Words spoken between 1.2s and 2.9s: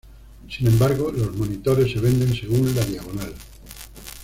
monitores se venden según la